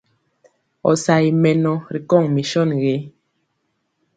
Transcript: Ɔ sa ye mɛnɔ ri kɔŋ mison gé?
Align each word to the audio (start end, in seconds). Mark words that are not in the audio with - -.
Ɔ 0.89 0.91
sa 1.03 1.13
ye 1.23 1.29
mɛnɔ 1.41 1.73
ri 1.93 1.99
kɔŋ 2.09 2.23
mison 2.35 2.69
gé? 2.81 2.95